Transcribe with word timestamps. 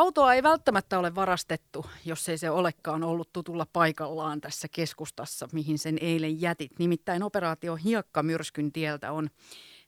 Autoa 0.00 0.34
ei 0.34 0.42
välttämättä 0.42 0.98
ole 0.98 1.14
varastettu, 1.14 1.86
jos 2.04 2.28
ei 2.28 2.38
se 2.38 2.50
olekaan 2.50 3.04
ollut 3.04 3.32
tutulla 3.32 3.66
paikallaan 3.72 4.40
tässä 4.40 4.68
keskustassa, 4.68 5.48
mihin 5.52 5.78
sen 5.78 5.98
eilen 6.00 6.40
jätit. 6.40 6.78
Nimittäin 6.78 7.22
operaatio 7.22 7.76
Hiekkamyrskyn 7.76 8.72
tieltä 8.72 9.12
on 9.12 9.30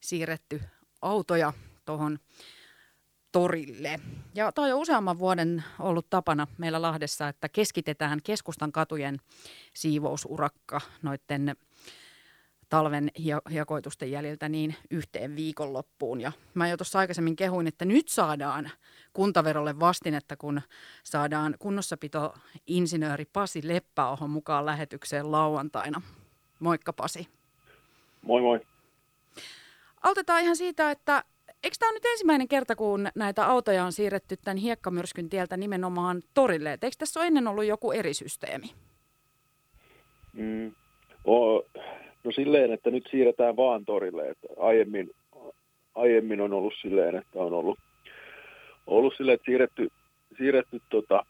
siirretty 0.01 0.63
autoja 1.03 1.53
tuohon 1.85 2.19
torille. 3.33 4.01
Ja 4.35 4.53
tämä 4.53 4.67
on 4.67 4.81
useamman 4.81 5.19
vuoden 5.19 5.65
ollut 5.79 6.11
tapana 6.11 6.47
meillä 6.59 6.83
Lahdessa, 6.83 7.29
että 7.29 7.49
keskitetään 7.49 8.21
keskustan 8.25 8.73
katujen 8.73 9.21
siivousurakka 9.75 10.81
noiden 11.03 11.57
talven 12.73 13.11
hiekoitusten 13.51 14.11
jäljiltä 14.11 14.49
niin 14.49 14.75
yhteen 14.91 15.37
viikonloppuun. 15.37 16.21
Ja 16.21 16.33
mä 16.55 16.69
jo 16.69 16.77
tuossa 16.77 16.99
aikaisemmin 16.99 17.37
kehuin, 17.37 17.67
että 17.67 17.85
nyt 17.85 18.09
saadaan 18.09 18.71
kuntaverolle 19.13 19.81
vastinetta, 19.81 20.37
kun 20.37 20.63
saadaan 21.05 21.55
kunnossapito 21.59 22.35
insinööri 22.67 23.25
Pasi 23.33 23.61
Leppäohon 23.65 24.31
mukaan 24.31 24.67
lähetykseen 24.67 25.33
lauantaina. 25.33 26.03
Moikka 26.59 26.93
Pasi. 26.93 27.29
Moi 28.23 28.41
moi. 28.41 28.61
Aloitetaan 30.03 30.43
ihan 30.43 30.57
siitä, 30.57 30.91
että 30.91 31.25
eikö 31.65 31.77
tämä 31.79 31.93
nyt 31.93 32.05
ensimmäinen 32.05 32.49
kerta, 32.49 32.77
kun 32.77 33.09
näitä 33.15 33.47
autoja 33.47 33.85
on 33.85 33.93
siirretty 33.93 34.37
tämän 34.37 34.57
hiekkamyrskyn 34.57 35.29
tieltä 35.29 35.57
nimenomaan 35.57 36.23
torille? 36.35 36.73
Et 36.73 36.85
eikö 36.85 36.97
tässä 36.99 37.21
ole 37.21 37.27
ennen 37.27 37.49
ollut 37.49 37.65
joku 37.65 37.93
eri 37.93 38.15
systeemi? 38.15 38.75
Mm, 40.33 40.75
o, 41.27 41.63
no 42.25 42.33
silleen, 42.33 42.73
että 42.73 42.91
nyt 42.91 43.09
siirretään 43.11 43.57
vaan 43.57 43.85
torille. 43.85 44.29
Että 44.29 44.49
aiemmin, 44.59 45.11
aiemmin 45.95 46.41
on 46.41 46.53
ollut 46.53 46.75
silleen, 46.83 47.17
että 47.17 47.39
on 47.39 47.53
ollut, 47.53 47.79
ollut 48.87 49.15
silleen, 49.17 49.35
että 49.35 49.45
siirretty, 49.45 49.89
siirretty 50.39 50.81
tota, 50.91 51.27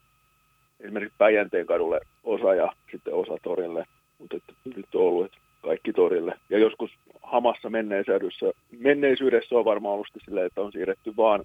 esimerkiksi 0.81 1.15
Päijänteen 1.19 1.67
kadulle 1.67 2.01
osa 2.25 2.55
ja 2.55 2.73
sitten 2.91 3.15
osa 3.15 3.37
torille. 3.43 3.87
Mutta 4.19 4.37
nyt 4.77 4.95
on 4.95 5.03
ollut, 5.03 5.27
että 5.27 5.39
kaikki 5.63 5.93
torille. 5.93 6.35
Ja 6.51 6.59
joskus 6.59 6.91
hamassa 7.23 7.71
menneisyydessä, 7.71 8.47
menneisyydessä 8.79 9.55
on 9.55 9.65
varmaan 9.65 9.95
ollut 9.95 10.07
silleen, 10.25 10.47
että 10.47 10.61
on 10.61 10.73
siirretty 10.73 11.17
vaan, 11.17 11.45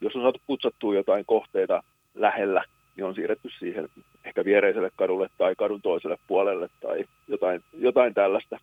jos 0.00 0.16
on 0.16 0.22
saatu 0.22 0.40
putsattua 0.46 0.94
jotain 0.94 1.24
kohteita 1.26 1.82
lähellä, 2.14 2.64
niin 2.96 3.04
on 3.04 3.14
siirretty 3.14 3.48
siihen 3.58 3.88
ehkä 4.24 4.44
viereiselle 4.44 4.90
kadulle 4.96 5.28
tai 5.38 5.54
kadun 5.54 5.82
toiselle 5.82 6.18
puolelle 6.26 6.68
tai 6.80 7.04
jotain, 7.28 7.64
jotain 7.72 8.14
tällaista 8.14 8.60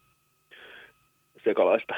sekalaista. 1.43 1.93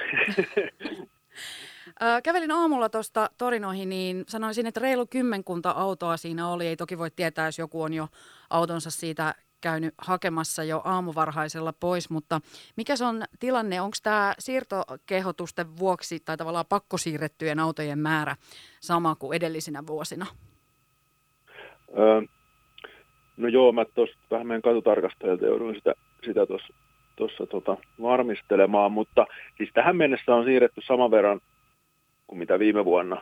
Kävelin 2.24 2.52
aamulla 2.52 2.90
tuosta 2.90 3.30
torinoihin, 3.38 3.90
niin 3.90 4.24
sanoisin, 4.28 4.68
että 4.68 4.80
reilu 4.80 5.06
kymmenkunta 5.06 5.72
autoa 5.72 6.18
siinä 6.18 6.48
oli. 6.48 6.68
Ei 6.68 6.76
toki 6.76 6.98
voi 6.98 7.12
tietää, 7.12 7.48
jos 7.48 7.60
joku 7.60 7.82
on 7.82 7.94
jo 7.94 8.08
autonsa 8.50 8.92
siitä 8.92 9.36
käynyt 9.62 9.94
hakemassa 9.98 10.64
jo 10.64 10.82
aamuvarhaisella 10.86 11.74
pois, 11.74 12.10
mutta 12.10 12.42
mikä 12.76 12.96
se 12.96 13.06
on 13.06 13.24
tilanne? 13.40 13.82
Onko 13.82 13.98
tämä 14.04 14.34
siirtokehotusten 14.40 15.78
vuoksi 15.78 16.20
tai 16.20 16.38
tavallaan 16.38 16.66
pakkosiirrettyjen 16.70 17.60
autojen 17.60 18.00
määrä 18.00 18.36
sama 18.80 19.16
kuin 19.16 19.36
edellisinä 19.36 19.84
vuosina? 19.88 20.26
Öö, 21.98 22.22
no 23.38 23.48
joo, 23.48 23.72
mä 23.72 23.86
tuossa 23.86 24.16
vähän 24.32 24.48
meidän 24.48 24.62
katutarkastajalta 24.62 25.46
jouduin 25.46 25.76
sitä, 25.76 25.94
sitä 26.26 26.42
tota, 27.50 27.78
varmistelemaan, 28.02 28.92
mutta 28.92 29.26
siis 29.58 29.70
tähän 29.74 29.96
mennessä 29.96 30.36
on 30.36 30.46
siirretty 30.46 30.82
saman 30.88 31.12
verran 31.12 31.40
kuin 32.28 32.40
mitä 32.40 32.60
viime 32.60 32.86
vuonna 32.86 33.22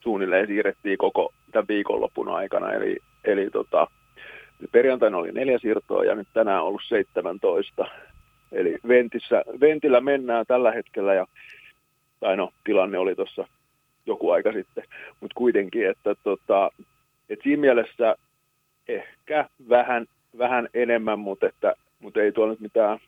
suunnilleen 0.00 0.46
siirrettiin 0.46 0.98
koko 0.98 1.32
tämän 1.52 1.68
viikonlopun 1.68 2.28
aikana, 2.28 2.72
eli, 2.72 2.98
eli 3.24 3.50
tota, 3.50 3.86
Perjantaina 4.72 5.16
oli 5.16 5.32
neljä 5.32 5.58
siirtoa 5.58 6.04
ja 6.04 6.14
nyt 6.14 6.28
tänään 6.32 6.60
on 6.60 6.68
ollut 6.68 6.82
17. 6.88 7.86
Eli 8.52 8.78
Ventissä, 8.88 9.44
Ventillä 9.60 10.00
mennään 10.00 10.46
tällä 10.48 10.72
hetkellä 10.72 11.14
ja, 11.14 11.26
tai 12.20 12.36
no 12.36 12.52
tilanne 12.64 12.98
oli 12.98 13.14
tuossa 13.14 13.48
joku 14.06 14.30
aika 14.30 14.52
sitten, 14.52 14.84
mutta 15.20 15.34
kuitenkin, 15.34 15.90
että 15.90 16.14
tota, 16.22 16.70
et 17.28 17.38
siinä 17.42 17.60
mielessä 17.60 18.16
ehkä 18.88 19.48
vähän, 19.68 20.06
vähän 20.38 20.68
enemmän, 20.74 21.18
mutta, 21.18 21.46
että, 21.46 21.74
mutta 21.98 22.20
ei 22.20 22.32
tuolla 22.32 22.52
nyt 22.52 22.60
mitään, 22.60 22.98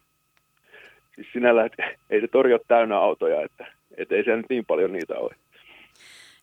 siis 1.14 1.26
sinällä, 1.32 1.64
että 1.64 1.90
ei 2.10 2.20
se 2.20 2.28
tori 2.28 2.52
ole 2.52 2.60
täynnä 2.68 2.98
autoja, 2.98 3.42
että, 3.42 3.66
että 3.96 4.14
ei 4.14 4.24
se 4.24 4.36
nyt 4.36 4.46
niin 4.50 4.66
paljon 4.66 4.92
niitä 4.92 5.14
ole. 5.14 5.34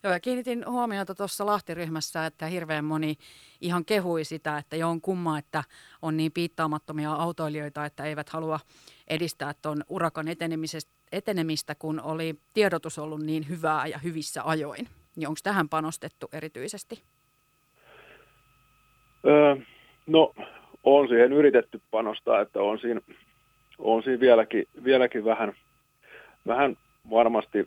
Joo, 0.02 0.12
ja 0.12 0.20
kiinnitin 0.20 0.64
huomiota 0.66 1.14
tuossa 1.14 1.46
Lahtiryhmässä, 1.46 2.26
että 2.26 2.46
hirveän 2.46 2.84
moni 2.84 3.16
ihan 3.60 3.84
kehui 3.84 4.24
sitä, 4.24 4.58
että 4.58 4.76
jo 4.76 4.88
on 4.88 5.00
kumma, 5.00 5.38
että 5.38 5.64
on 6.02 6.16
niin 6.16 6.32
piittaamattomia 6.32 7.12
autoilijoita, 7.12 7.84
että 7.84 8.04
eivät 8.04 8.28
halua 8.28 8.60
edistää 9.08 9.54
tuon 9.62 9.82
urakan 9.88 10.26
etenemistä, 11.12 11.74
kun 11.78 12.00
oli 12.00 12.34
tiedotus 12.54 12.98
ollut 12.98 13.22
niin 13.22 13.48
hyvää 13.48 13.86
ja 13.86 13.98
hyvissä 13.98 14.42
ajoin. 14.44 14.88
Niin 15.16 15.28
onko 15.28 15.40
tähän 15.42 15.68
panostettu 15.68 16.28
erityisesti? 16.32 17.02
Öö, 19.26 19.56
no, 20.06 20.32
on 20.84 21.08
siihen 21.08 21.32
yritetty 21.32 21.80
panostaa, 21.90 22.40
että 22.40 22.62
on 22.62 22.78
siinä, 22.78 23.00
on 23.78 24.02
siinä 24.02 24.20
vieläkin, 24.20 24.64
vieläkin 24.84 25.24
vähän, 25.24 25.52
vähän 26.46 26.76
varmasti 27.10 27.66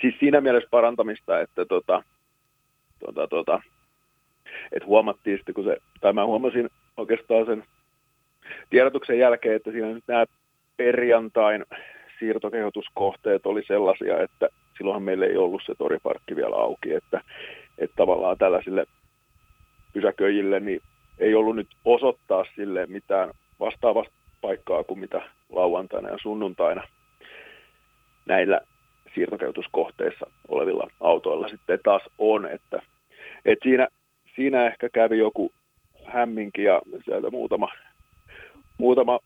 siis 0.00 0.14
siinä 0.20 0.40
mielessä 0.40 0.68
parantamista, 0.70 1.40
että 1.40 1.64
tota, 1.64 2.02
tota, 3.04 3.28
tota, 3.28 3.62
et 4.72 4.86
huomattiin 4.86 5.36
sitten, 5.36 5.54
kun 5.54 5.64
se, 5.64 5.78
tai 6.00 6.12
mä 6.12 6.26
huomasin 6.26 6.70
oikeastaan 6.96 7.46
sen 7.46 7.64
tiedotuksen 8.70 9.18
jälkeen, 9.18 9.56
että 9.56 9.70
siinä 9.70 9.86
nyt 9.86 10.04
nämä 10.08 10.24
perjantain 10.76 11.64
siirtokehotuskohteet 12.18 13.46
oli 13.46 13.62
sellaisia, 13.66 14.22
että 14.22 14.48
silloinhan 14.78 15.02
meillä 15.02 15.26
ei 15.26 15.36
ollut 15.36 15.62
se 15.66 15.74
toriparkki 15.78 16.36
vielä 16.36 16.56
auki, 16.56 16.94
että, 16.94 17.20
että 17.78 17.96
tavallaan 17.96 18.38
tällaisille 18.38 18.86
pysäköijille 19.96 20.60
niin 20.60 20.80
ei 21.18 21.34
ollut 21.34 21.56
nyt 21.56 21.68
osoittaa 21.84 22.44
sille 22.56 22.86
mitään 22.86 23.30
vastaavasta 23.60 24.12
paikkaa 24.40 24.84
kuin 24.84 25.00
mitä 25.00 25.22
lauantaina 25.52 26.08
ja 26.08 26.18
sunnuntaina 26.22 26.82
näillä 28.26 28.60
siirtokeutuskohteissa 29.14 30.26
olevilla 30.48 30.90
autoilla 31.00 31.48
sitten 31.48 31.78
taas 31.82 32.02
on. 32.18 32.46
Että, 32.46 32.82
et 33.44 33.58
siinä, 33.62 33.88
siinä 34.34 34.66
ehkä 34.66 34.88
kävi 34.88 35.18
joku 35.18 35.52
hämminki 36.04 36.62
ja 36.62 36.82
sieltä 37.04 37.30
muutama, 37.30 37.68
muutama, 38.78 39.18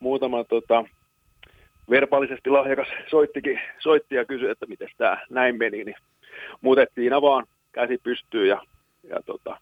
muutama 0.00 0.44
tota, 0.44 0.84
verbaalisesti 1.90 2.50
lahjakas 2.50 2.88
soittikin, 3.10 3.60
soitti 3.78 4.14
ja 4.14 4.24
kysyi, 4.24 4.50
että 4.50 4.66
miten 4.66 4.88
tämä 4.96 5.18
näin 5.30 5.58
meni, 5.58 5.84
niin 5.84 5.96
muutettiin 6.60 7.12
vaan 7.12 7.46
käsi 7.72 7.98
pystyy 8.02 8.46
ja, 8.46 8.62
ja 9.08 9.22
tota, 9.26 9.60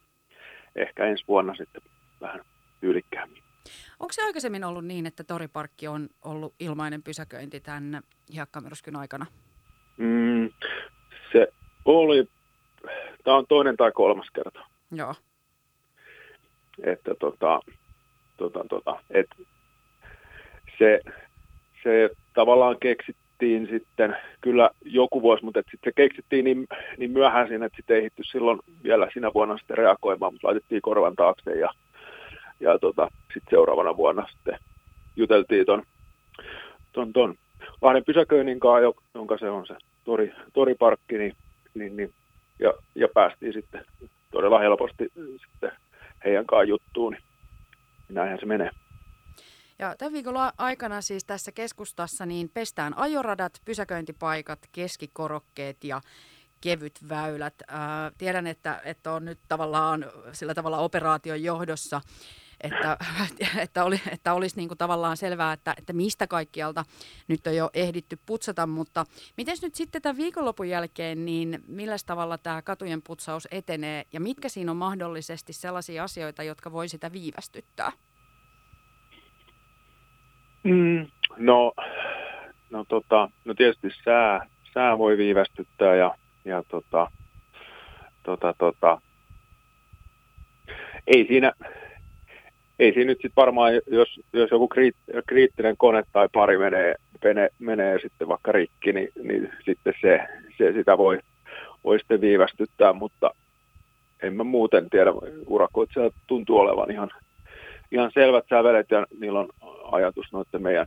ehkä 0.76 1.06
ensi 1.06 1.24
vuonna 1.28 1.54
sitten 1.54 1.82
vähän 2.20 2.40
tyylikkäämmin. 2.80 3.42
Onko 4.00 4.12
se 4.12 4.22
aikaisemmin 4.22 4.64
ollut 4.64 4.84
niin, 4.84 5.06
että 5.06 5.24
Toriparkki 5.24 5.88
on 5.88 6.08
ollut 6.22 6.54
ilmainen 6.60 7.02
pysäköinti 7.02 7.60
tämän 7.60 8.02
hiekkamyrskyn 8.34 8.96
aikana? 8.96 9.26
Mm, 9.96 10.50
se 11.32 11.48
oli, 11.84 12.28
tämä 13.24 13.36
on 13.36 13.46
toinen 13.46 13.76
tai 13.76 13.92
kolmas 13.92 14.30
kerta. 14.30 14.60
Joo. 14.90 15.14
Että 16.84 17.14
tota, 17.14 17.60
tota, 18.36 18.64
tota, 18.68 19.02
et 19.10 19.26
se, 20.78 21.00
se 21.82 22.10
tavallaan 22.34 22.76
keksittiin 23.42 23.78
sitten 23.78 24.16
kyllä 24.40 24.70
joku 24.84 25.22
vuosi, 25.22 25.44
mutta 25.44 25.60
sitten 25.60 25.78
se 25.84 25.92
keksittiin 25.96 26.44
niin, 26.44 26.66
niin 26.98 27.10
myöhään 27.10 27.48
siinä, 27.48 27.66
että 27.66 27.76
sitten 27.76 27.96
ei 27.96 28.02
hitty 28.02 28.22
silloin 28.24 28.60
vielä 28.84 29.08
sinä 29.14 29.30
vuonna 29.34 29.58
sitten 29.58 29.78
reagoimaan, 29.78 30.34
mutta 30.34 30.46
laitettiin 30.48 30.82
korvan 30.82 31.16
taakse 31.16 31.50
ja 31.50 31.70
ja 32.60 32.78
tota, 32.78 33.08
sitten 33.34 33.50
seuraavana 33.50 33.96
vuonna 33.96 34.26
sitten 34.30 34.58
juteltiin 35.16 35.66
ton, 35.66 35.82
ton, 36.92 37.12
ton 37.12 37.34
Lahden 37.82 38.04
pysäköinnin 38.04 38.60
kanssa, 38.60 39.02
jonka 39.14 39.38
se 39.38 39.50
on 39.50 39.66
se 39.66 39.74
tori, 40.04 40.32
toriparkki, 40.52 41.18
niin, 41.18 41.32
niin, 41.74 41.96
niin, 41.96 42.10
ja, 42.58 42.72
ja 42.94 43.08
päästiin 43.14 43.52
sitten 43.52 43.84
todella 44.30 44.58
helposti 44.58 45.08
sitten 45.44 45.72
heidän 46.24 46.46
kanssa 46.46 46.64
juttuun, 46.64 47.12
niin 47.12 48.14
näinhän 48.14 48.38
se 48.38 48.46
menee. 48.46 48.70
Ja 49.82 49.96
tämän 49.96 50.12
viikon 50.12 50.34
aikana 50.58 51.00
siis 51.00 51.24
tässä 51.24 51.52
keskustassa 51.52 52.26
niin 52.26 52.50
pestään 52.54 52.98
ajoradat, 52.98 53.52
pysäköintipaikat, 53.64 54.58
keskikorokkeet 54.72 55.84
ja 55.84 56.00
kevyt 56.60 56.98
väylät. 57.08 57.54
Ää, 57.68 58.12
tiedän, 58.18 58.46
että, 58.46 58.80
että 58.84 59.12
on 59.12 59.24
nyt 59.24 59.38
tavallaan 59.48 60.06
sillä 60.32 60.54
tavalla 60.54 60.78
operaation 60.78 61.42
johdossa 61.42 62.00
että, 62.60 62.96
että, 63.64 63.84
oli, 63.84 64.00
että 64.10 64.34
olisi 64.34 64.56
niin 64.56 64.68
kuin 64.68 64.78
tavallaan 64.78 65.16
selvää, 65.16 65.52
että, 65.52 65.74
että 65.78 65.92
mistä 65.92 66.26
kaikkialta 66.26 66.84
nyt 67.28 67.46
on 67.46 67.56
jo 67.56 67.70
ehditty 67.74 68.18
putsata, 68.26 68.66
mutta 68.66 69.06
miten 69.36 69.56
nyt 69.62 69.74
sitten 69.74 70.02
tämän 70.02 70.16
viikonlopun 70.16 70.68
jälkeen, 70.68 71.24
niin 71.24 71.64
millä 71.66 71.96
tavalla 72.06 72.38
tämä 72.38 72.62
katujen 72.62 73.02
putsaus 73.02 73.48
etenee 73.50 74.04
ja 74.12 74.20
mitkä 74.20 74.48
siinä 74.48 74.70
on 74.70 74.76
mahdollisesti 74.76 75.52
sellaisia 75.52 76.04
asioita, 76.04 76.42
jotka 76.42 76.72
voi 76.72 76.88
sitä 76.88 77.12
viivästyttää? 77.12 77.92
Mm, 80.62 81.06
no, 81.36 81.72
no, 82.70 82.84
tota, 82.88 83.28
no 83.44 83.54
tietysti 83.54 83.88
sää, 84.04 84.46
sää 84.74 84.98
voi 84.98 85.18
viivästyttää 85.18 85.94
ja, 85.94 86.14
ja 86.44 86.62
tota, 86.68 87.10
tota, 88.22 88.54
tota, 88.58 89.00
ei 91.06 91.26
siinä, 91.26 91.52
ei 92.78 92.92
siinä 92.92 93.06
nyt 93.06 93.18
sitten 93.18 93.42
varmaan, 93.42 93.72
jos, 93.86 94.20
jos 94.32 94.50
joku 94.50 94.68
kriit, 94.68 94.96
kriittinen 95.26 95.76
kone 95.76 96.02
tai 96.12 96.28
pari 96.32 96.58
menee, 96.58 96.94
menee, 97.24 97.48
menee 97.58 97.98
sitten 97.98 98.28
vaikka 98.28 98.52
rikki, 98.52 98.92
niin, 98.92 99.08
niin 99.22 99.52
sitten 99.64 99.94
se, 100.00 100.20
se 100.58 100.72
sitä 100.72 100.98
voi, 100.98 101.18
voi 101.84 101.98
sitten 101.98 102.20
viivästyttää, 102.20 102.92
mutta 102.92 103.30
en 104.22 104.34
mä 104.34 104.44
muuten 104.44 104.90
tiedä, 104.90 105.10
urakoitsija 105.46 106.10
tuntuu 106.26 106.58
olevan 106.58 106.90
ihan, 106.90 107.10
ihan 107.92 108.10
selvät 108.14 108.44
sävelet 108.48 108.90
ja 108.90 109.06
niillä 109.20 109.40
on 109.40 109.48
ajatus 109.92 110.32
noiden 110.32 110.62
meidän 110.62 110.86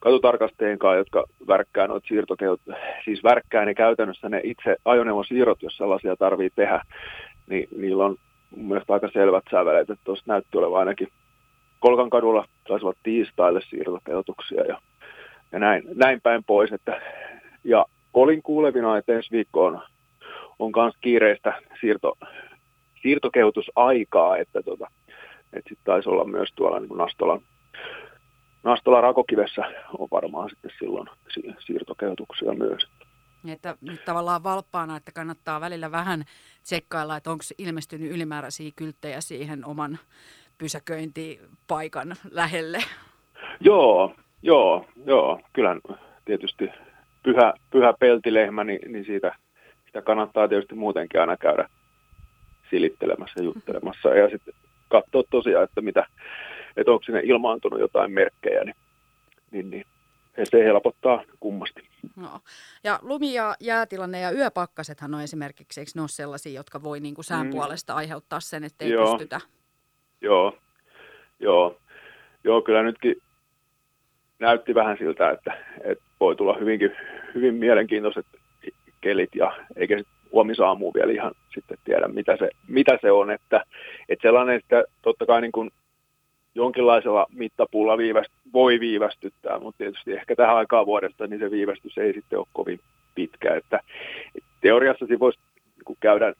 katutarkastajien 0.00 0.78
kanssa, 0.78 0.98
jotka 0.98 1.24
värkkää 1.48 1.86
noita 1.86 2.08
siirtokeut, 2.08 2.60
siis 3.04 3.24
värkkää 3.24 3.64
ne 3.64 3.74
käytännössä 3.74 4.28
ne 4.28 4.40
itse 4.44 4.76
ajoneuvosiirrot, 4.84 5.62
jos 5.62 5.76
sellaisia 5.76 6.16
tarvii 6.16 6.50
tehdä, 6.50 6.82
niin 7.46 7.68
niillä 7.76 8.04
on 8.04 8.16
mun 8.56 8.68
mielestä 8.68 8.92
aika 8.92 9.10
selvät 9.12 9.44
sävelet, 9.50 9.90
että 9.90 10.04
tuossa 10.04 10.24
näytti 10.26 10.58
olevan 10.58 10.80
ainakin 10.80 11.08
Kolkan 11.80 12.10
kadulla 12.10 12.48
taisivat 12.68 12.96
tiistaille 13.02 13.60
siirtokeutuksia 13.70 14.64
ja, 14.64 14.78
ja 15.52 15.58
näin, 15.58 15.82
näin 15.94 16.20
päin 16.20 16.44
pois. 16.44 16.72
Että, 16.72 17.00
ja 17.64 17.84
olin 18.14 18.42
kuulevina, 18.42 18.96
että 18.96 19.12
ensi 19.12 19.30
viikko 19.30 19.64
on, 19.64 19.80
on 20.58 20.72
myös 20.76 20.94
kiireistä 21.00 21.62
siirto, 21.80 22.14
siirtokeutusaikaa, 23.02 24.36
että, 24.36 24.62
tota, 24.62 24.90
että 25.56 25.68
sitten 25.68 25.84
taisi 25.84 26.08
olla 26.08 26.24
myös 26.24 26.48
tuolla 26.54 26.80
niin 26.80 26.98
Nastolan, 26.98 27.40
Nastolan 28.62 29.02
rakokivessä 29.02 29.62
on 29.98 30.08
varmaan 30.10 30.50
sitten 30.50 30.70
silloin 30.78 31.08
siirtokeutuksia 31.66 32.52
myös. 32.52 32.86
Että 33.52 33.76
nyt 33.80 34.04
tavallaan 34.04 34.42
valppaana, 34.42 34.96
että 34.96 35.12
kannattaa 35.12 35.60
välillä 35.60 35.90
vähän 35.90 36.24
tsekkailla, 36.62 37.16
että 37.16 37.30
onko 37.30 37.44
ilmestynyt 37.58 38.12
ylimääräisiä 38.12 38.70
kylttejä 38.76 39.20
siihen 39.20 39.64
oman 39.66 39.98
pysäköintipaikan 40.58 42.14
lähelle. 42.30 42.78
Joo, 43.60 44.14
joo, 44.42 44.86
joo. 45.06 45.40
Kyllä 45.52 45.76
tietysti 46.24 46.70
pyhä, 47.22 47.54
pyhä 47.70 47.92
peltilehmä, 47.92 48.64
niin, 48.64 48.92
niin 48.92 49.04
siitä, 49.04 49.34
sitä 49.86 50.02
kannattaa 50.02 50.48
tietysti 50.48 50.74
muutenkin 50.74 51.20
aina 51.20 51.36
käydä 51.36 51.68
silittelemässä 52.70 53.40
ja 53.40 53.44
juttelemassa. 53.44 54.08
Ja 54.08 54.30
sitten 54.30 54.54
katsoa 55.02 55.22
tosiaan, 55.30 55.64
että, 55.64 55.80
mitä, 55.80 56.06
että 56.76 56.92
onko 56.92 57.04
sinne 57.04 57.20
ilmaantunut 57.24 57.80
jotain 57.80 58.12
merkkejä, 58.12 58.64
niin, 58.64 58.76
niin, 59.50 59.70
niin 59.70 59.86
se 60.44 60.64
helpottaa 60.64 61.22
kummasti. 61.40 61.88
No. 62.16 62.40
Ja 62.84 62.98
lumi- 63.02 63.34
ja 63.34 63.54
jäätilanne 63.60 64.20
ja 64.20 64.32
yöpakkasethan 64.32 65.14
on 65.14 65.20
esimerkiksi, 65.20 65.80
eikö 65.80 65.92
ne 65.94 66.00
ole 66.00 66.08
sellaisia, 66.08 66.52
jotka 66.52 66.82
voi 66.82 67.00
niin 67.00 67.14
kuin 67.14 67.24
sään 67.24 67.46
mm. 67.46 67.50
puolesta 67.50 67.94
aiheuttaa 67.94 68.40
sen, 68.40 68.64
että 68.64 68.84
ei 68.84 68.90
Joo. 68.90 69.10
pystytä? 69.10 69.40
Joo. 70.20 70.58
Joo. 71.40 71.80
Joo, 72.44 72.62
kyllä 72.62 72.82
nytkin 72.82 73.16
näytti 74.38 74.74
vähän 74.74 74.96
siltä, 74.98 75.30
että, 75.30 75.56
että 75.84 76.04
voi 76.20 76.36
tulla 76.36 76.56
hyvinkin, 76.60 76.90
hyvin 77.34 77.54
mielenkiintoiset 77.54 78.26
kelit 79.00 79.30
ja 79.34 79.52
eikä 79.76 79.96
huomisaamuun 80.34 80.94
vielä 80.94 81.12
ihan 81.12 81.32
sitten 81.54 81.78
tiedä, 81.84 82.08
mitä 82.08 82.36
se, 82.36 82.50
mitä 82.68 82.98
se 83.00 83.12
on. 83.12 83.30
Että, 83.30 83.64
että 84.08 84.22
sellainen, 84.22 84.56
että 84.56 84.84
totta 85.02 85.26
kai 85.26 85.40
niin 85.40 85.52
kuin 85.52 85.70
jonkinlaisella 86.54 87.26
mittapuulla 87.32 87.98
viiväst, 87.98 88.32
voi 88.52 88.80
viivästyttää, 88.80 89.58
mutta 89.58 89.78
tietysti 89.78 90.12
ehkä 90.12 90.36
tähän 90.36 90.56
aikaan 90.56 90.86
vuodesta 90.86 91.26
niin 91.26 91.40
se 91.40 91.50
viivästys 91.50 91.98
ei 91.98 92.12
sitten 92.12 92.38
ole 92.38 92.46
kovin 92.52 92.80
pitkä. 93.14 93.54
Että, 93.54 93.80
että 94.34 94.50
teoriassa 94.60 95.06
se 95.06 95.18
voisi 95.18 95.38
niin 95.88 95.96
käydä, 96.00 96.34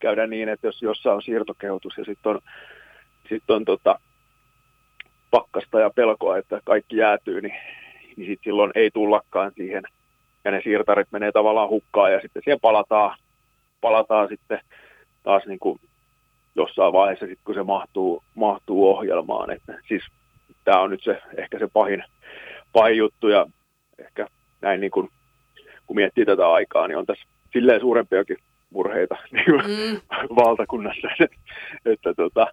käydä 0.00 0.26
niin, 0.26 0.48
että 0.48 0.66
jos 0.66 0.82
jossain 0.82 1.16
on 1.16 1.22
siirtokehotus 1.22 1.98
ja 1.98 2.04
sitten 2.04 2.30
on, 2.30 2.40
sit 3.28 3.50
on 3.50 3.64
tota, 3.64 3.98
pakkasta 5.30 5.80
ja 5.80 5.90
pelkoa, 5.90 6.38
että 6.38 6.60
kaikki 6.64 6.96
jäätyy, 6.96 7.40
niin, 7.40 7.54
niin 8.16 8.26
sit 8.26 8.40
silloin 8.44 8.72
ei 8.74 8.90
tullakaan 8.90 9.52
siihen. 9.56 9.82
Ja 10.44 10.50
ne 10.50 10.60
siirtarit 10.64 11.08
menee 11.10 11.32
tavallaan 11.32 11.68
hukkaan 11.68 12.12
ja 12.12 12.20
sitten 12.20 12.42
siihen 12.42 12.60
palataan, 12.60 13.18
palataan 13.84 14.28
sitten 14.28 14.60
taas 15.22 15.42
niin 15.46 15.58
kuin 15.58 15.80
jossain 16.54 16.92
vaiheessa, 16.92 17.26
sit, 17.26 17.38
kun 17.44 17.54
se 17.54 17.62
mahtuu, 17.62 18.22
mahtuu 18.34 18.88
ohjelmaan. 18.88 19.50
Että, 19.50 19.78
siis 19.88 20.02
tämä 20.64 20.80
on 20.80 20.90
nyt 20.90 21.02
se, 21.02 21.22
ehkä 21.36 21.58
se 21.58 21.68
pahin, 21.72 22.04
pahin 22.72 22.96
juttu 22.96 23.28
ja 23.28 23.46
ehkä 23.98 24.26
näin 24.60 24.80
niin 24.80 24.90
kuin, 24.90 25.08
kun 25.86 25.96
miettii 25.96 26.26
tätä 26.26 26.52
aikaa, 26.52 26.88
niin 26.88 26.98
on 26.98 27.06
tässä 27.06 27.24
silleen 27.52 27.80
suurempiakin 27.80 28.36
murheita 28.70 29.16
niin 29.32 29.44
kuin 29.44 29.60
mm. 29.66 30.00
valtakunnassa. 30.36 31.08
että, 31.20 31.36
että, 31.84 32.14
tota, 32.14 32.46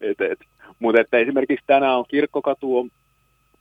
et, 0.00 0.20
et. 0.20 0.38
Mutta 0.78 1.00
että 1.00 1.18
esimerkiksi 1.18 1.64
tänään 1.66 1.98
on 1.98 2.04
kirkkokatu 2.08 2.78
on, 2.78 2.90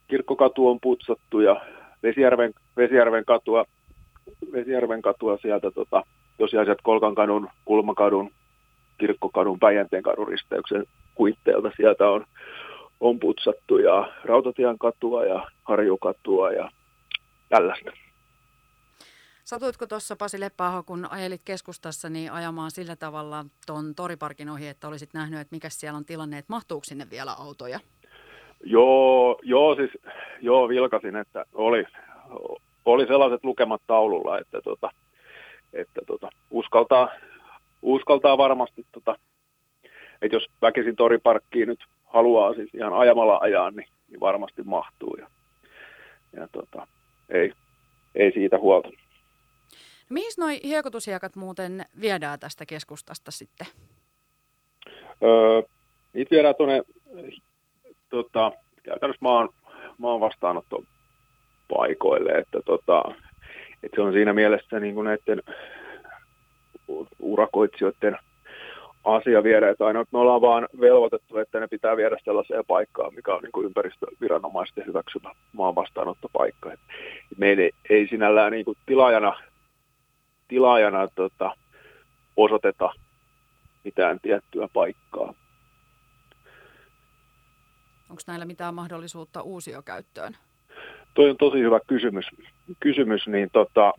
kirkkokatu 0.07 0.67
on 0.67 0.79
putsattu 0.81 1.39
ja 1.39 1.61
Vesijärven, 2.03 2.53
Vesijärven 2.77 3.25
katua, 3.25 3.65
Vesijärven 4.51 5.01
katua 5.01 5.37
sieltä 5.41 5.71
tota, 5.71 6.03
tosiaan 6.41 6.65
sieltä 6.65 6.81
Kolkankadun, 6.83 7.49
Kulmakadun, 7.65 8.31
Kirkkokadun, 8.97 9.59
Päijänteen 9.59 10.03
kadun 10.03 10.27
risteyksen 10.27 10.85
kuitteelta. 11.15 11.71
Sieltä 11.77 12.09
on, 12.09 12.25
on 12.99 13.19
putsattu 13.19 13.77
ja 13.77 14.13
Rautatien 14.25 14.77
katua 14.77 15.25
ja 15.25 15.47
Harjukatua 15.63 16.51
ja 16.51 16.71
tällaista. 17.49 17.91
Satuitko 19.43 19.87
tuossa 19.87 20.15
Pasi 20.15 20.39
Leppäaho, 20.39 20.83
kun 20.83 21.07
ajelit 21.11 21.41
keskustassa, 21.45 22.09
niin 22.09 22.31
ajamaan 22.31 22.71
sillä 22.71 22.95
tavalla 22.95 23.45
tuon 23.67 23.95
toriparkin 23.95 24.49
ohi, 24.49 24.67
että 24.67 24.87
olisit 24.87 25.13
nähnyt, 25.13 25.39
että 25.39 25.55
mikä 25.55 25.69
siellä 25.69 25.97
on 25.97 26.05
tilanne, 26.05 26.37
että 26.37 26.53
mahtuuko 26.53 26.83
sinne 26.83 27.07
vielä 27.09 27.31
autoja? 27.39 27.79
Joo, 28.63 29.39
joo, 29.43 29.75
siis, 29.75 29.91
joo 30.41 30.69
vilkasin, 30.69 31.15
että 31.15 31.45
oli, 31.53 31.83
oli 32.85 33.07
sellaiset 33.07 33.43
lukemat 33.43 33.81
taululla, 33.87 34.39
että, 34.39 34.61
tota, 34.61 34.89
että 35.73 36.01
tota, 36.07 36.29
uskaltaa, 36.49 37.09
uskaltaa 37.81 38.37
varmasti, 38.37 38.85
tota, 38.91 39.15
että 40.21 40.35
jos 40.35 40.49
väkisin 40.61 40.95
toriparkkiin 40.95 41.67
nyt 41.67 41.79
haluaa 42.05 42.53
siis 42.53 42.69
ihan 42.73 42.93
ajamalla 42.93 43.37
ajaa, 43.41 43.71
niin, 43.71 43.87
niin 44.07 44.19
varmasti 44.19 44.63
mahtuu. 44.63 45.15
Ja, 45.19 45.27
ja 46.33 46.47
tota, 46.51 46.87
ei, 47.29 47.53
ei 48.15 48.31
siitä 48.31 48.57
huolta. 48.57 48.89
No, 48.89 50.13
mihin 50.13 50.31
noi 50.37 50.59
hiekotusjaakat 50.63 51.35
muuten 51.35 51.85
viedään 52.01 52.39
tästä 52.39 52.65
keskustasta 52.65 53.31
sitten? 53.31 53.67
Öö, 55.23 55.61
niitä 56.13 56.31
viedään 56.31 56.55
tuonne 56.55 56.81
tota, 58.09 58.51
käytännössä 58.83 59.21
maan, 59.21 59.49
maan 59.97 60.19
vastaanotto 60.19 60.83
paikoille, 61.69 62.31
että, 62.31 62.59
tota, 62.65 63.03
että 63.83 63.95
se 63.95 64.01
on 64.01 64.13
siinä 64.13 64.33
mielessä 64.33 64.79
niin 64.79 64.95
kuin 64.95 65.05
näiden 65.05 65.41
urakoitsijoiden 67.19 68.17
asia 69.03 69.43
viedä, 69.43 69.69
että 69.69 69.85
aina 69.85 70.05
me 70.11 70.19
ollaan 70.19 70.41
vaan 70.41 70.67
velvoitettu, 70.79 71.37
että 71.37 71.59
ne 71.59 71.67
pitää 71.67 71.97
viedä 71.97 72.17
sellaiseen 72.23 72.63
paikkaan, 72.67 73.15
mikä 73.15 73.33
on 73.33 73.43
niin 73.43 73.51
kuin 73.51 73.65
ympäristöviranomaisten 73.65 74.85
hyväksymä 74.85 75.31
maan 75.53 75.75
vastaanottopaikka. 75.75 76.73
Et 76.73 76.79
meidän 77.37 77.63
ei, 77.63 77.71
ei 77.89 78.07
sinällään 78.07 78.51
niin 78.51 78.65
kuin 78.65 78.77
tilaajana, 78.85 79.39
tilaajana 80.47 81.07
tota, 81.07 81.55
osoiteta 82.37 82.93
mitään 83.83 84.19
tiettyä 84.21 84.67
paikkaa. 84.73 85.33
Onko 88.09 88.21
näillä 88.27 88.45
mitään 88.45 88.75
mahdollisuutta 88.75 89.41
uusiokäyttöön? 89.41 90.37
Toi 91.13 91.29
on 91.29 91.37
tosi 91.37 91.59
hyvä 91.59 91.79
kysymys, 91.87 92.25
kysymys 92.79 93.27
niin 93.27 93.49
tota, 93.53 93.93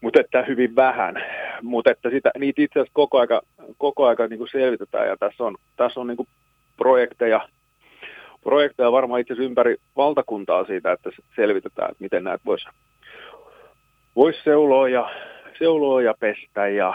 mutta 0.00 0.20
että 0.20 0.42
hyvin 0.42 0.76
vähän. 0.76 1.24
Mutta 1.62 1.90
että 1.90 2.10
sitä, 2.10 2.30
niitä 2.38 2.62
itse 2.62 2.80
asiassa 2.80 2.94
koko 2.94 3.18
aika, 3.18 3.40
koko 3.78 4.06
aika 4.06 4.26
niin 4.26 4.38
kuin 4.38 4.50
selvitetään 4.52 5.08
ja 5.08 5.16
tässä 5.16 5.44
on, 5.44 5.56
tässä 5.76 6.00
on 6.00 6.06
niin 6.06 6.16
kuin 6.16 6.28
projekteja, 6.76 7.48
projekteja 8.42 8.92
varmaan 8.92 9.20
itse 9.20 9.32
asiassa 9.32 9.48
ympäri 9.48 9.76
valtakuntaa 9.96 10.64
siitä, 10.64 10.92
että 10.92 11.10
selvitetään, 11.36 11.90
että 11.90 12.02
miten 12.02 12.24
näitä 12.24 12.44
voisi 12.46 12.68
vois 14.16 14.44
seuloa 14.44 14.88
ja, 14.88 15.10
seuloa 15.58 16.02
ja 16.02 16.14
pestä 16.20 16.68
ja, 16.68 16.94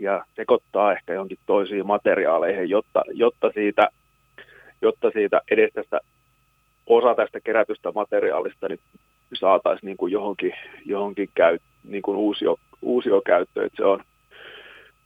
ja 0.00 0.24
sekoittaa 0.36 0.92
ehkä 0.92 1.12
jonkin 1.12 1.38
toisiin 1.46 1.86
materiaaleihin, 1.86 2.70
jotta, 2.70 3.02
jotta 3.12 3.50
siitä 3.54 3.88
jotta 4.82 5.10
siitä 5.10 5.40
edes 5.50 5.70
tästä 5.72 6.00
osa 6.86 7.14
tästä 7.14 7.40
kerätystä 7.40 7.92
materiaalista 7.94 8.68
niin 8.68 8.80
saataisiin 9.34 9.86
niin 9.86 9.96
kuin 9.96 10.12
johonkin, 10.12 10.52
johonkin 10.84 11.28
käy, 11.34 11.58
niin 11.84 12.02
kuin 12.02 12.16
uusio, 12.16 12.56
uusio 12.82 13.22
käyttöön. 13.26 13.66
Että 13.66 13.76
se 13.76 13.84
on 13.84 14.04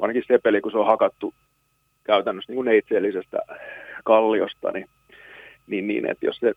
ainakin 0.00 0.24
se 0.26 0.38
peli, 0.38 0.60
kun 0.60 0.72
se 0.72 0.78
on 0.78 0.86
hakattu 0.86 1.34
käytännössä 2.04 2.52
niin 2.52 2.56
kuin 2.56 2.66
neitseellisestä 2.66 3.38
kalliosta, 4.04 4.70
niin, 4.70 4.88
niin, 5.66 5.86
niin 5.86 6.10
että 6.10 6.26
jos 6.26 6.36
se 6.36 6.52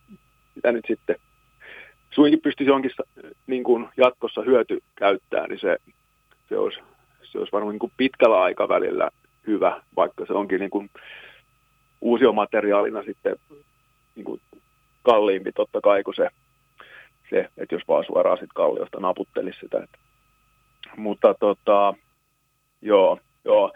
sitä 0.54 0.72
nyt 0.72 0.86
sitten 0.88 1.16
suinkin 2.12 2.42
pystyisi 2.42 2.70
jonkin 2.70 2.92
niin 3.48 3.64
kuin 3.64 3.90
jatkossa 3.98 4.42
hyöty 4.42 4.80
käyttää, 4.96 5.48
niin 5.48 5.60
se, 5.60 5.78
se, 6.50 6.58
olisi, 6.58 6.80
se 7.24 7.38
olisi 7.38 7.52
varmaan 7.52 7.74
niin 7.74 7.80
kuin 7.80 7.92
pitkällä 7.98 8.42
aikavälillä 8.42 9.10
hyvä, 9.48 9.82
vaikka 9.96 10.26
se 10.26 10.34
onkin 10.34 10.60
niin 10.60 10.70
kuin 10.70 10.90
uusiomateriaalina 12.02 13.04
sitten 13.04 13.36
niin 14.16 14.26
kuin 14.26 14.42
kalliimpi 15.12 15.52
totta 15.52 15.82
kai 15.82 16.04
kuin 16.04 16.16
se, 16.16 16.30
se 17.30 17.50
että 17.58 17.76
jos 17.76 17.88
vaan 17.88 18.06
suoraan 18.06 18.38
sitten 18.38 18.56
kalliosta 18.56 19.00
naputtelisi 19.00 19.60
sitä. 19.60 19.78
Että. 19.84 19.98
Mutta 20.98 21.34
tota, 21.40 21.94
joo, 22.82 23.20
joo. 23.46 23.74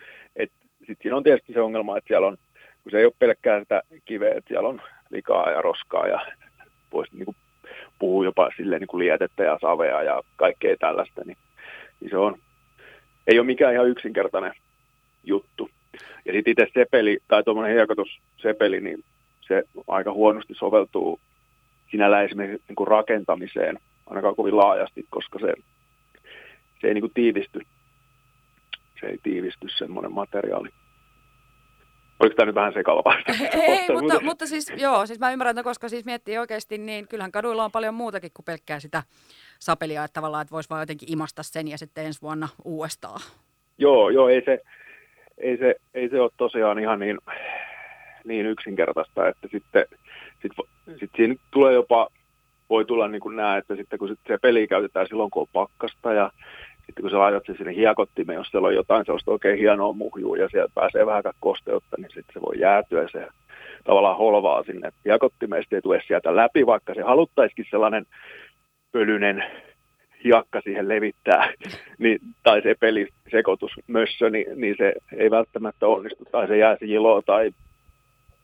Sitten 0.87 0.97
siinä 1.01 1.17
on 1.17 1.23
tietysti 1.23 1.53
se 1.53 1.61
ongelma, 1.61 1.97
että 1.97 2.07
siellä 2.07 2.27
on, 2.27 2.37
kun 2.83 2.91
se 2.91 2.97
ei 2.97 3.05
ole 3.05 3.13
pelkkää 3.19 3.59
sitä 3.59 3.81
kiveä, 4.05 4.33
että 4.35 4.47
siellä 4.47 4.69
on 4.69 4.81
likaa 5.09 5.51
ja 5.51 5.61
roskaa 5.61 6.07
ja 6.07 6.19
voisi 6.91 7.15
niin 7.15 7.35
puhua 7.99 8.25
jopa 8.25 8.49
silleen 8.57 8.79
niin 8.79 8.87
kuin 8.87 8.99
lietettä 8.99 9.43
ja 9.43 9.57
savea 9.61 10.03
ja 10.03 10.21
kaikkea 10.35 10.75
tällaista, 10.79 11.21
niin, 11.25 11.37
niin 11.99 12.09
se 12.09 12.17
on, 12.17 12.39
ei 13.27 13.39
ole 13.39 13.45
mikään 13.45 13.73
ihan 13.73 13.89
yksinkertainen 13.89 14.53
juttu. 15.23 15.69
Ja 16.25 16.33
sitten 16.33 16.51
itse 16.51 16.67
sepeli 16.73 17.19
tai 17.27 17.43
tuommoinen 17.43 17.75
hiekotussepeli, 17.75 18.81
niin 18.81 19.03
se 19.51 19.63
aika 19.87 20.13
huonosti 20.13 20.53
soveltuu 20.53 21.19
sinällä 21.91 22.21
esimerkiksi 22.21 22.63
niin 22.67 22.75
kuin 22.75 22.87
rakentamiseen 22.87 23.79
ainakaan 24.05 24.35
kovin 24.35 24.57
laajasti, 24.57 25.05
koska 25.09 25.39
se, 25.39 25.53
se 26.81 26.87
ei 26.87 26.93
niin 26.93 27.01
kuin 27.01 27.13
tiivisty. 27.13 27.61
Se 28.99 29.07
ei 29.07 29.17
tiivisty 29.23 29.67
semmoinen 29.69 30.11
materiaali. 30.11 30.69
Oliko 32.19 32.35
tämä 32.35 32.45
nyt 32.45 32.55
vähän 32.55 32.73
sekava 32.73 33.01
vastaus? 33.05 33.41
Ei, 33.53 33.87
mutta, 34.01 34.21
mutta 34.21 34.45
siis 34.45 34.73
joo, 34.77 35.05
siis 35.05 35.19
mä 35.19 35.31
ymmärrän, 35.31 35.51
että 35.51 35.63
koska 35.63 35.89
siis 35.89 36.05
miettii 36.05 36.37
oikeasti, 36.37 36.77
niin 36.77 37.07
kyllähän 37.07 37.31
kaduilla 37.31 37.65
on 37.65 37.71
paljon 37.71 37.93
muutakin 37.93 38.31
kuin 38.33 38.45
pelkkää 38.45 38.79
sitä 38.79 39.03
sapelia, 39.59 40.03
että 40.03 40.13
tavallaan, 40.13 40.41
että 40.41 40.51
voisi 40.51 40.69
vaan 40.69 40.81
jotenkin 40.81 41.11
imasta 41.11 41.43
sen 41.43 41.67
ja 41.67 41.77
sitten 41.77 42.05
ensi 42.05 42.21
vuonna 42.21 42.47
uudestaan. 42.65 43.21
Joo, 43.77 44.09
joo, 44.09 44.29
ei 44.29 44.41
se, 44.45 44.59
ei 45.37 45.57
se, 45.57 45.75
ei 45.93 46.09
se 46.09 46.21
ole 46.21 46.31
tosiaan 46.37 46.79
ihan 46.79 46.99
niin, 46.99 47.17
niin 48.25 48.45
yksinkertaista, 48.45 49.27
että 49.27 49.47
sitten 49.51 49.85
sit, 50.41 50.51
sit 50.99 51.11
siinä 51.15 51.35
tulee 51.51 51.73
jopa, 51.73 52.07
voi 52.69 52.85
tulla 52.85 53.07
niin 53.07 53.21
kuin 53.21 53.35
nämä, 53.35 53.57
että 53.57 53.75
sitten 53.75 53.99
kun 53.99 54.07
sit 54.07 54.19
se 54.27 54.37
peli 54.41 54.67
käytetään 54.67 55.07
silloin, 55.07 55.31
kun 55.31 55.41
on 55.41 55.47
pakkasta 55.53 56.13
ja 56.13 56.31
sitten 56.85 57.01
kun 57.01 57.11
sä 57.11 57.19
laitat 57.19 57.43
sen 57.45 57.57
sinne 57.57 57.75
hiekottimeen, 57.75 58.37
jos 58.37 58.47
siellä 58.47 58.67
on 58.67 58.75
jotain 58.75 59.05
sellaista 59.05 59.31
oikein 59.31 59.59
hienoa 59.59 59.93
muhjua 59.93 60.37
ja 60.37 60.49
sieltä 60.49 60.71
pääsee 60.75 61.05
vähän 61.05 61.23
kosteutta, 61.39 61.95
niin 61.97 62.11
sitten 62.13 62.33
se 62.33 62.41
voi 62.41 62.59
jäätyä 62.59 63.07
se 63.11 63.27
tavallaan 63.83 64.17
holvaa 64.17 64.63
sinne 64.63 64.91
hiekottimeen, 65.05 65.63
ei 65.71 65.81
tule 65.81 66.01
sieltä 66.07 66.35
läpi, 66.35 66.65
vaikka 66.65 66.93
se 66.93 67.01
haluttaisikin 67.01 67.65
sellainen 67.71 68.05
pölyinen 68.91 69.43
hiakka 70.23 70.61
siihen 70.61 70.89
levittää, 70.89 71.53
niin, 71.99 72.19
tai 72.43 72.61
se 72.61 72.75
pelisekoitusmössö, 72.79 74.29
niin, 74.29 74.45
niin 74.55 74.75
se 74.77 74.93
ei 75.17 75.31
välttämättä 75.31 75.87
onnistu, 75.87 76.25
tai 76.31 76.47
se 76.47 76.57
jää 76.57 76.77
jiloa, 76.81 77.21
tai 77.21 77.51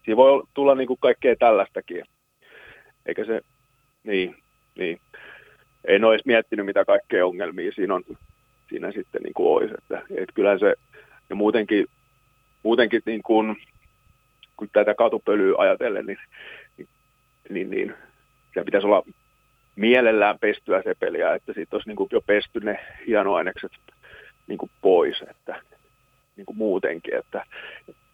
siinä 0.08 0.18
voi 0.18 0.44
tulla 0.54 0.76
niin 0.76 0.88
kuin 0.88 1.00
kaikkea 1.00 1.36
tällaistakin. 1.36 2.04
Eikä 3.06 3.26
se, 3.26 3.42
niin, 4.04 4.36
niin. 4.76 5.00
En 5.88 6.04
ole 6.04 6.14
edes 6.14 6.26
miettinyt, 6.26 6.66
mitä 6.66 6.86
kaikkea 6.86 7.26
ongelmia 7.26 7.72
siinä 7.72 7.96
on 7.96 8.04
siinä 8.70 8.92
sitten 8.92 9.22
niin 9.22 9.34
kuin 9.34 9.58
olisi. 9.58 9.74
Että, 9.78 10.02
että 10.10 10.34
kyllä 10.34 10.60
se, 10.60 10.76
ja 11.30 11.36
muutenkin, 11.36 11.86
muutenkin 12.64 13.02
niin 13.06 13.24
kuin, 13.24 13.56
kun 14.58 14.70
tätä 14.74 14.94
katupölyä 14.94 15.56
ajatellen, 15.58 16.06
niin, 16.06 16.20
niin, 16.78 16.88
niin, 17.50 17.70
niin 17.70 17.96
se 18.54 18.64
pitäisi 18.64 18.88
olla 18.88 19.04
mielellään 19.76 20.40
pestyä 20.40 20.82
se 20.84 20.96
peliä, 21.00 21.36
että 21.36 21.54
siitä 21.54 21.76
olisi 21.76 21.90
niin 21.90 21.98
kuin 21.98 22.10
jo 22.12 22.22
pesty 22.22 22.60
ne 22.60 22.80
hienoainekset 23.08 23.72
niin 24.48 24.58
kuin 24.58 24.72
pois, 24.82 25.22
että 25.30 25.62
niin 26.36 26.46
kuin 26.46 26.58
muutenkin, 26.58 27.16
että, 27.16 27.46
että 27.90 28.07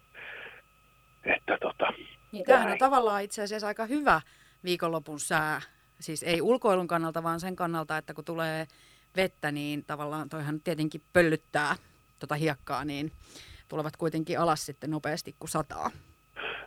tota, 1.60 1.92
niin, 2.32 2.44
tämähän 2.44 2.72
on 2.72 2.78
tavallaan 2.78 3.22
itse 3.22 3.42
asiassa 3.42 3.66
aika 3.66 3.86
hyvä 3.86 4.20
viikonlopun 4.64 5.20
sää, 5.20 5.60
siis 6.00 6.22
ei 6.22 6.42
ulkoilun 6.42 6.86
kannalta, 6.86 7.22
vaan 7.22 7.40
sen 7.40 7.56
kannalta, 7.56 7.96
että 7.96 8.14
kun 8.14 8.24
tulee 8.24 8.66
vettä, 9.16 9.52
niin 9.52 9.84
tavallaan 9.84 10.28
toihan 10.28 10.60
tietenkin 10.60 11.02
pöllyttää 11.12 11.76
tota 12.18 12.34
hiekkaa, 12.34 12.84
niin 12.84 13.12
tulevat 13.68 13.96
kuitenkin 13.96 14.40
alas 14.40 14.66
sitten 14.66 14.90
nopeasti, 14.90 15.34
kun 15.38 15.48
sataa. 15.48 15.90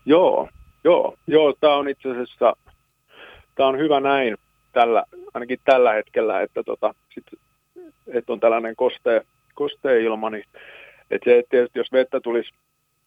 Joo, 0.05 0.49
joo, 0.83 1.15
joo, 1.27 1.53
tämä 1.59 1.75
on 1.75 1.89
itse 1.89 2.11
asiassa, 2.11 2.55
tämä 3.55 3.69
on 3.69 3.77
hyvä 3.77 3.99
näin, 3.99 4.37
tällä, 4.73 5.03
ainakin 5.33 5.59
tällä 5.65 5.93
hetkellä, 5.93 6.41
että, 6.41 6.63
tota, 6.63 6.93
sit, 7.13 7.25
että 8.07 8.33
on 8.33 8.39
tällainen 8.39 8.75
koste, 8.75 9.25
kosteen 9.55 10.01
ilma, 10.01 10.29
niin 10.29 10.45
että 11.11 11.29
se, 11.29 11.37
että 11.37 11.49
tietysti 11.49 11.79
jos 11.79 11.91
vettä 11.91 12.19
tulisi 12.19 12.53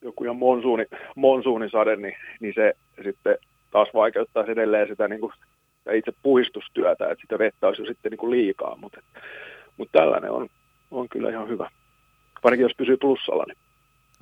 joku 0.01 0.23
ihan 0.23 0.35
monsuuni, 0.35 0.85
monsuunisade, 1.15 1.95
niin, 1.95 2.15
niin 2.39 2.53
se 2.53 2.73
sitten 3.03 3.37
taas 3.71 3.87
vaikeuttaa 3.93 4.45
edelleen 4.45 4.87
sitä 4.87 5.07
niin 5.07 5.21
kuin 5.21 5.33
itse 5.93 6.11
puhistustyötä, 6.23 7.11
että 7.11 7.21
sitä 7.21 7.39
vettä 7.39 7.67
olisi 7.67 7.81
jo 7.81 7.85
sitten 7.85 8.09
niin 8.09 8.17
kuin 8.17 8.31
liikaa, 8.31 8.75
mutta, 8.75 9.01
mutta 9.77 9.99
tällainen 9.99 10.31
on, 10.31 10.47
on 10.91 11.09
kyllä 11.09 11.29
ihan 11.29 11.49
hyvä. 11.49 11.69
Varsinkin 12.43 12.63
jos 12.65 12.77
pysyy 12.77 12.97
plussalla, 12.97 13.43
niin 13.47 13.57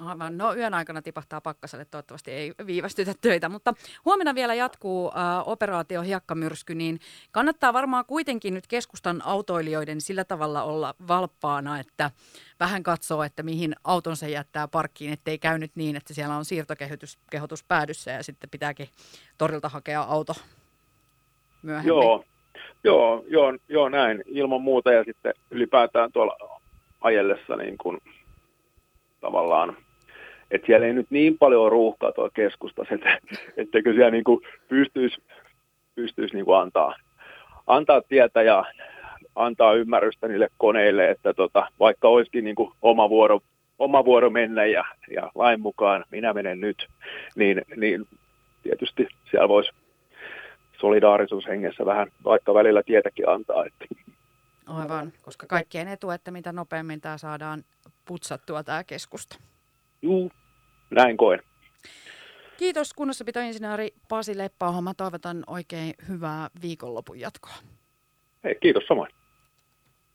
Aivan. 0.06 0.38
No 0.38 0.54
yön 0.54 0.74
aikana 0.74 1.02
tipahtaa 1.02 1.42
pakkaselle, 1.42 1.86
toivottavasti 1.86 2.32
ei 2.32 2.54
viivästytä 2.66 3.14
töitä, 3.22 3.50
mutta 3.50 3.74
huomenna 4.06 4.36
vielä 4.36 4.54
jatkuu 4.54 5.08
äh, 5.08 5.48
operaatio 5.48 6.02
Hiekkamyrsky, 6.02 6.76
niin 6.76 7.00
kannattaa 7.32 7.74
varmaan 7.74 8.06
kuitenkin 8.06 8.54
nyt 8.54 8.68
keskustan 8.68 9.22
autoilijoiden 9.26 10.02
sillä 10.02 10.24
tavalla 10.24 10.64
olla 10.64 10.96
valppaana, 11.08 11.80
että 11.80 12.12
vähän 12.60 12.84
katsoo, 12.84 13.24
että 13.24 13.44
mihin 13.44 13.76
auton 13.84 14.16
se 14.16 14.30
jättää 14.30 14.68
parkkiin, 14.68 15.14
ettei 15.14 15.38
käynyt 15.38 15.72
niin, 15.76 15.96
että 15.96 16.14
siellä 16.14 16.36
on 16.36 16.46
siirtokehotus 16.46 17.64
päädyssä 17.68 18.12
ja 18.12 18.24
sitten 18.24 18.50
pitääkin 18.50 18.90
torilta 19.38 19.70
hakea 19.70 20.02
auto 20.02 20.34
myöhemmin. 21.64 21.88
Joo, 21.88 22.26
joo, 22.84 23.24
joo, 23.28 23.58
joo 23.70 23.90
näin 23.90 24.24
ilman 24.26 24.62
muuta 24.62 24.92
ja 24.92 25.04
sitten 25.04 25.34
ylipäätään 25.52 26.12
tuolla 26.12 26.60
ajellessa 27.02 27.56
niin 27.56 27.78
kuin 27.78 27.98
tavallaan, 29.22 29.78
että 30.52 30.66
siellä 30.66 30.88
ei 30.88 30.94
nyt 30.94 31.08
niin 31.10 31.38
paljon 31.38 31.72
ruuhkaa 31.72 32.12
tuolla 32.12 32.32
keskustassa, 32.34 32.96
että, 32.96 33.20
etteikö 33.58 33.94
siellä 33.94 34.12
niin 34.12 34.24
kuin 34.24 34.42
pystyisi, 34.68 35.22
pystyisi 35.96 36.36
niin 36.36 36.46
kuin 36.46 36.58
antaa, 36.58 36.96
antaa 37.68 38.02
tietä 38.02 38.42
ja 38.42 38.66
antaa 39.36 39.74
ymmärrystä 39.74 40.28
niille 40.28 40.50
koneille, 40.58 41.10
että 41.10 41.34
tota, 41.34 41.68
vaikka 41.80 42.08
olisikin 42.08 42.44
niin 42.44 42.56
kuin 42.56 42.72
oma, 42.82 43.10
vuoro, 43.10 43.40
oma 43.80 44.06
vuoro 44.06 44.30
mennä 44.30 44.66
ja, 44.66 44.86
ja 45.12 45.32
lain 45.36 45.62
mukaan 45.62 46.06
minä 46.12 46.34
menen 46.34 46.62
nyt, 46.62 46.88
niin, 47.36 47.62
niin 47.76 48.08
tietysti 48.64 49.08
siellä 49.32 49.48
voisi 49.48 49.72
solidaarisuushengessä 50.80 51.86
vähän 51.86 52.08
vaikka 52.24 52.54
välillä 52.54 52.84
tietäkin 52.84 53.30
antaa. 53.30 53.66
Että. 53.66 53.86
Aivan, 54.68 55.14
koska 55.22 55.48
kaikkien 55.48 55.88
etu, 55.88 56.10
että 56.10 56.32
mitä 56.32 56.52
nopeammin 56.52 57.02
tämä 57.02 57.18
saadaan 57.18 57.64
putsattua 58.06 58.64
tämä 58.64 58.84
keskusta. 58.84 59.38
Juu, 60.02 60.32
näin 60.92 61.18
koen. 61.18 61.40
Kiitos 62.58 62.94
kunnossapitoinsinööri 62.94 63.94
Pasi 64.10 64.38
Leppäoho. 64.38 64.82
Mä 64.82 64.94
toivotan 64.94 65.44
oikein 65.48 65.94
hyvää 66.08 66.50
viikonlopun 66.62 67.20
jatkoa. 67.20 67.54
Hei, 68.44 68.56
kiitos 68.56 68.84
samoin. 68.88 69.12